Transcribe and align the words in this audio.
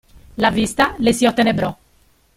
La 0.43 0.49
vista 0.49 0.95
le 0.97 1.13
si 1.13 1.27
ottenebrò. 1.27 1.77